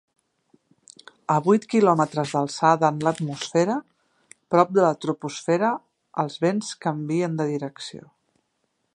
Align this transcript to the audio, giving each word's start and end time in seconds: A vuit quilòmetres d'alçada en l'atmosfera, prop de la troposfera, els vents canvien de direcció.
A 1.33 1.35
vuit 1.47 1.65
quilòmetres 1.73 2.31
d'alçada 2.37 2.87
en 2.87 2.97
l'atmosfera, 3.07 3.75
prop 4.55 4.73
de 4.77 4.83
la 4.85 4.91
troposfera, 5.05 5.69
els 6.25 6.39
vents 6.47 6.71
canvien 6.87 7.37
de 7.43 7.47
direcció. 7.51 8.09